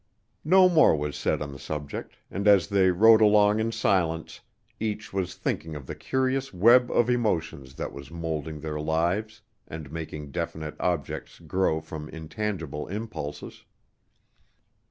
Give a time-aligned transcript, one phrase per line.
[0.43, 4.39] No more was said on the subject, and as they rode along in silence,
[4.79, 9.91] each was thinking of the curious web of emotions that was moulding their lives and
[9.91, 13.63] making definite objects grow from intangible impulses.